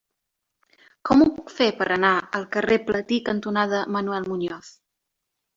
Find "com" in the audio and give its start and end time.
1.09-1.19